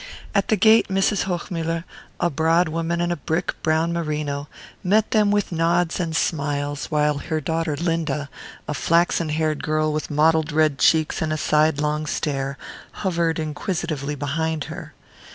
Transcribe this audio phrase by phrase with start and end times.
[0.33, 1.25] At the gate Mrs.
[1.25, 1.83] Hochmuller,
[2.19, 4.47] a broad woman in brick brown merino,
[4.83, 8.27] met them with nods and smiles, while her daughter Linda,
[8.67, 12.57] a flaxen haired girl with mottled red cheeks and a sidelong stare,
[13.05, 14.95] hovered inquisitively behind her.